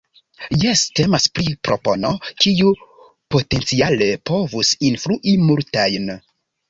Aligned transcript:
Jes, 0.61 0.79
temas 0.99 1.27
pri 1.39 1.51
propono, 1.67 2.11
kiu 2.45 2.71
potenciale 3.35 4.09
povus 4.31 4.73
influi 4.89 5.35
multajn. 5.51 6.11